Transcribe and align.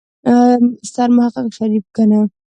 سرمحقق 0.91 1.47
شريف 1.57 1.83
کنه. 1.95 2.21